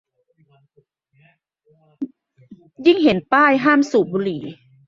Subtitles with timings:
[2.85, 4.41] ยิ่งเห็นป้ายห้ามสูบบุหรี่